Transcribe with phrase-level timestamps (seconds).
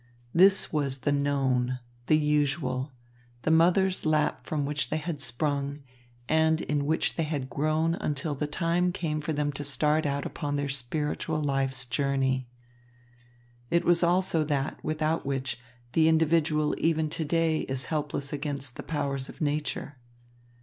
[0.33, 2.91] This was the known, the usual,
[3.43, 5.83] the mother's lap from which they had sprung
[6.27, 10.25] and in which they had grown until the time came for them to start out
[10.25, 12.47] upon their spiritual life's journey.
[13.69, 15.59] It was also that without which
[15.93, 19.97] the individual even to day is helpless against the powers of nature.